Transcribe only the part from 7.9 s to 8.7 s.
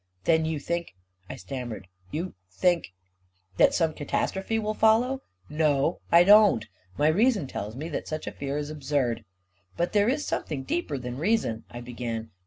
such a fear